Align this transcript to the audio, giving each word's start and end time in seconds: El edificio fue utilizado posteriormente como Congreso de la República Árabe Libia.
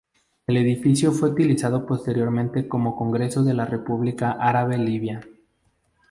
El 0.47 0.57
edificio 0.57 1.11
fue 1.11 1.29
utilizado 1.29 1.85
posteriormente 1.85 2.67
como 2.67 2.95
Congreso 2.97 3.43
de 3.43 3.53
la 3.53 3.65
República 3.65 4.31
Árabe 4.31 4.79
Libia. 4.79 5.21